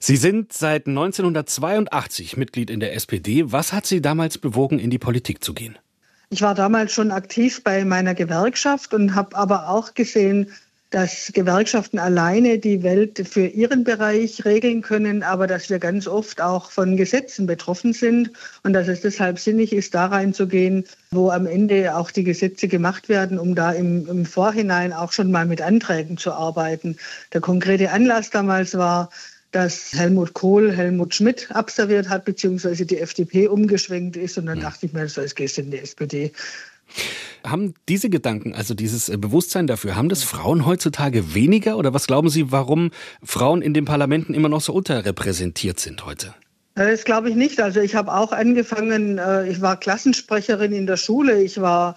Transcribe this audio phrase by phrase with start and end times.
[0.00, 3.50] Sie sind seit 1982 Mitglied in der SPD.
[3.50, 5.76] Was hat Sie damals bewogen, in die Politik zu gehen?
[6.30, 10.52] Ich war damals schon aktiv bei meiner Gewerkschaft und habe aber auch gesehen,
[10.90, 16.40] dass Gewerkschaften alleine die Welt für ihren Bereich regeln können, aber dass wir ganz oft
[16.40, 18.30] auch von Gesetzen betroffen sind
[18.62, 23.10] und dass es deshalb sinnig ist, da reinzugehen, wo am Ende auch die Gesetze gemacht
[23.10, 26.96] werden, um da im, im Vorhinein auch schon mal mit Anträgen zu arbeiten.
[27.34, 29.10] Der konkrete Anlass damals war,
[29.50, 34.38] dass Helmut Kohl Helmut Schmidt abserviert hat, beziehungsweise die FDP umgeschwenkt ist.
[34.38, 34.62] Und dann hm.
[34.62, 36.32] dachte ich mir, so, jetzt gehst du in die SPD.
[37.44, 41.76] Haben diese Gedanken, also dieses äh, Bewusstsein dafür, haben das Frauen heutzutage weniger?
[41.76, 42.90] Oder was glauben Sie, warum
[43.22, 46.34] Frauen in den Parlamenten immer noch so unterrepräsentiert sind heute?
[46.74, 47.60] Äh, das glaube ich nicht.
[47.60, 51.96] Also ich habe auch angefangen, äh, ich war Klassensprecherin in der Schule, ich war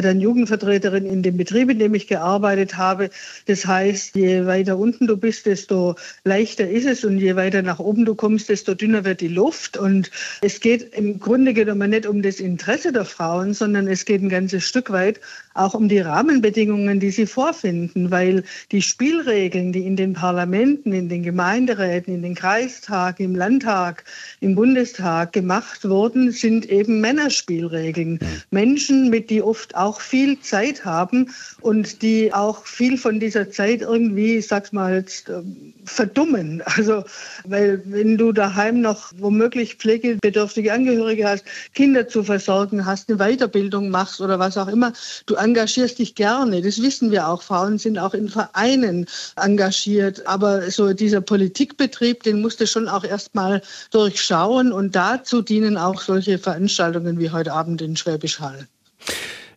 [0.00, 3.10] dann Jugendvertreterin in dem Betrieb, in dem ich gearbeitet habe.
[3.46, 7.78] Das heißt, je weiter unten du bist, desto leichter ist es und je weiter nach
[7.78, 9.76] oben du kommst, desto dünner wird die Luft.
[9.76, 10.10] Und
[10.40, 14.28] es geht im Grunde genommen nicht um das Interesse der Frauen, sondern es geht ein
[14.28, 15.20] ganzes Stück weit
[15.54, 21.08] auch um die Rahmenbedingungen, die sie vorfinden, weil die Spielregeln, die in den Parlamenten, in
[21.08, 24.04] den Gemeinderäten, in den Kreistagen, im Landtag,
[24.40, 28.18] im Bundestag gemacht wurden, sind eben Männerspielregeln.
[28.50, 31.30] Menschen, mit die oft auch viel Zeit haben
[31.60, 36.62] und die auch viel von dieser Zeit irgendwie, ich sag's mal jetzt, ähm, verdummen.
[36.72, 37.04] Also,
[37.44, 43.90] weil wenn du daheim noch womöglich pflegebedürftige Angehörige hast, Kinder zu versorgen hast, eine Weiterbildung
[43.90, 44.92] machst oder was auch immer,
[45.26, 46.62] du engagierst dich gerne.
[46.62, 47.42] Das wissen wir auch.
[47.42, 50.26] Frauen sind auch in Vereinen engagiert.
[50.26, 56.00] Aber so dieser Politikbetrieb, den musst du schon auch erstmal durchschauen und dazu dienen auch
[56.00, 58.68] solche Veranstaltungen wie heute Abend in Schwäbisch Hall.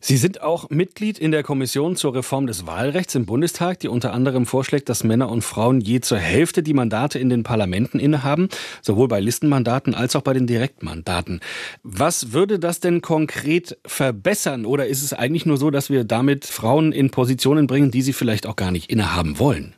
[0.07, 4.13] Sie sind auch Mitglied in der Kommission zur Reform des Wahlrechts im Bundestag, die unter
[4.13, 8.49] anderem vorschlägt, dass Männer und Frauen je zur Hälfte die Mandate in den Parlamenten innehaben,
[8.83, 11.39] sowohl bei Listenmandaten als auch bei den Direktmandaten.
[11.81, 14.67] Was würde das denn konkret verbessern?
[14.67, 18.13] Oder ist es eigentlich nur so, dass wir damit Frauen in Positionen bringen, die sie
[18.13, 19.73] vielleicht auch gar nicht innehaben wollen?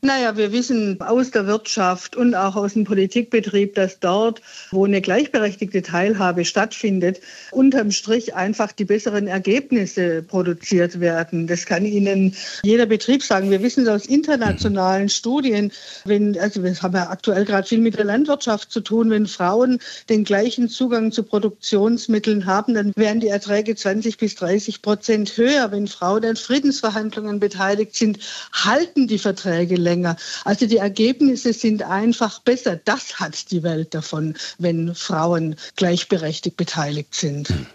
[0.00, 5.00] Naja, wir wissen aus der Wirtschaft und auch aus dem Politikbetrieb, dass dort, wo eine
[5.00, 7.20] gleichberechtigte Teilhabe stattfindet,
[7.50, 11.48] unterm Strich einfach die besseren Ergebnisse produziert werden.
[11.48, 13.50] Das kann Ihnen jeder Betrieb sagen.
[13.50, 15.72] Wir wissen es aus internationalen Studien,
[16.04, 19.80] wenn, also wir haben ja aktuell gerade viel mit der Landwirtschaft zu tun, wenn Frauen
[20.08, 25.72] den gleichen Zugang zu Produktionsmitteln haben, dann wären die Erträge 20 bis 30 Prozent höher.
[25.72, 28.20] Wenn Frauen an Friedensverhandlungen beteiligt sind,
[28.52, 30.16] halten die Verträge länger.
[30.44, 32.78] Also die Ergebnisse sind einfach besser.
[32.84, 37.48] Das hat die Welt davon, wenn Frauen gleichberechtigt beteiligt sind.
[37.48, 37.66] Hm.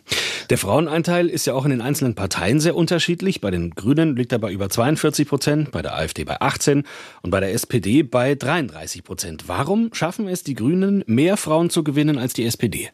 [0.50, 3.42] Der Frauenanteil ist ja auch in den einzelnen Parteien sehr unterschiedlich.
[3.42, 6.84] Bei den Grünen liegt er bei über 42 Prozent, bei der AfD bei 18
[7.22, 9.46] und bei der SPD bei 33 Prozent.
[9.48, 12.92] Warum schaffen es die Grünen, mehr Frauen zu gewinnen als die SPD?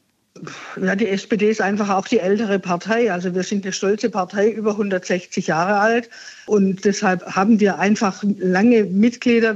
[0.82, 3.12] Ja, die SPD ist einfach auch die ältere Partei.
[3.12, 6.10] Also wir sind eine stolze Partei, über 160 Jahre alt.
[6.46, 9.56] Und deshalb haben wir einfach lange Mitglieder.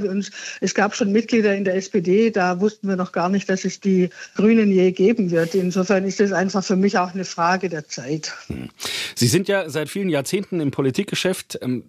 [0.61, 3.79] es gab schon Mitglieder in der SPD, da wussten wir noch gar nicht, dass es
[3.79, 5.55] die Grünen je geben wird.
[5.55, 8.33] Insofern ist es einfach für mich auch eine Frage der Zeit.
[8.47, 8.69] Hm.
[9.15, 11.59] Sie sind ja seit vielen Jahrzehnten im Politikgeschäft.
[11.61, 11.83] Ähm,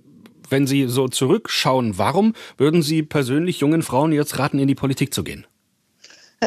[0.51, 5.15] wenn Sie so zurückschauen, warum würden Sie persönlich jungen Frauen jetzt raten, in die Politik
[5.15, 5.47] zu gehen?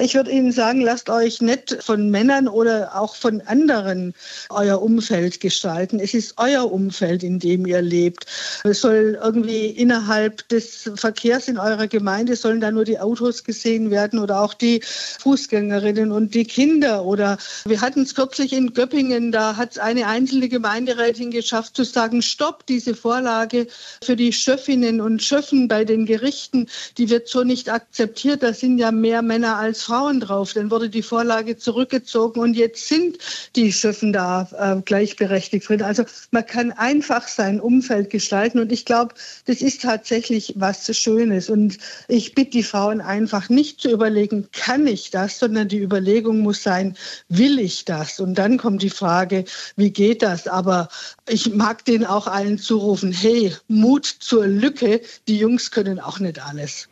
[0.01, 4.13] Ich würde Ihnen sagen, lasst euch nicht von Männern oder auch von anderen
[4.49, 5.99] euer Umfeld gestalten.
[5.99, 8.25] Es ist euer Umfeld, in dem ihr lebt.
[8.63, 13.89] Es soll irgendwie innerhalb des Verkehrs in eurer Gemeinde sollen da nur die Autos gesehen
[13.89, 14.81] werden oder auch die
[15.19, 17.05] Fußgängerinnen und die Kinder.
[17.05, 21.83] Oder wir hatten es kürzlich in Göppingen, da hat es eine einzelne Gemeinderätin geschafft zu
[21.83, 23.67] sagen, stopp, diese Vorlage
[24.03, 28.43] für die Schöffinnen und Schöffen bei den Gerichten, die wird so nicht akzeptiert.
[28.43, 30.51] Da sind ja mehr Männer als Frauen drauf.
[30.51, 33.19] Dann wurde die Vorlage zurückgezogen und jetzt sind
[33.55, 35.81] die Schöffen da äh, gleichberechtigt drin.
[35.81, 39.15] Also man kann einfach sein Umfeld gestalten und ich glaube,
[39.45, 41.49] das ist tatsächlich was Schönes.
[41.49, 41.77] Und
[42.09, 46.63] ich bitte die Frauen einfach nicht zu überlegen, kann ich das, sondern die Überlegung muss
[46.63, 46.97] sein,
[47.29, 48.19] will ich das?
[48.19, 49.45] Und dann kommt die Frage,
[49.77, 50.47] wie geht das?
[50.47, 50.89] Aber
[51.29, 54.99] ich mag denen auch allen zurufen, hey, Mut zur Lücke,
[55.29, 56.89] die Jungs können auch nicht alles.